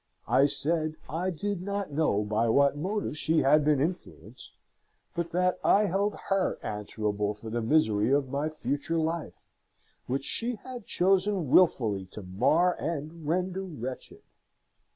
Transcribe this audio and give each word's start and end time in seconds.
I 0.27 0.47
said 0.47 0.95
I 1.07 1.29
did 1.29 1.61
not 1.61 1.91
know 1.91 2.23
by 2.23 2.49
what 2.49 2.75
motives 2.75 3.19
she 3.19 3.43
had 3.43 3.63
been 3.63 3.79
influenced, 3.79 4.51
but 5.13 5.29
that 5.31 5.59
I 5.63 5.85
held 5.85 6.15
her 6.29 6.57
answerable 6.63 7.35
for 7.35 7.51
the 7.51 7.61
misery 7.61 8.11
of 8.11 8.27
my 8.31 8.49
future 8.49 8.97
life, 8.97 9.39
which 10.07 10.25
she 10.25 10.55
had 10.55 10.87
chosen 10.87 11.51
wilfully 11.51 12.07
to 12.13 12.23
mar 12.23 12.75
and 12.79 13.27
render 13.27 13.61
wretched. 13.61 14.23